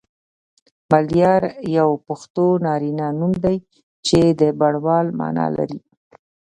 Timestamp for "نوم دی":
3.19-3.57